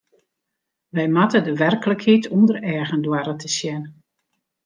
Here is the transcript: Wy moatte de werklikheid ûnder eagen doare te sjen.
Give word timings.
Wy 0.95 1.03
moatte 1.15 1.39
de 1.47 1.53
werklikheid 1.63 2.29
ûnder 2.35 2.57
eagen 2.73 3.01
doare 3.05 3.33
te 3.41 3.49
sjen. 3.57 3.83